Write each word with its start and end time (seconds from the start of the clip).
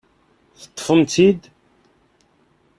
Teṭṭfemt-t-id? 0.61 1.41